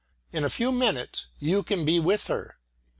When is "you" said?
1.37-1.61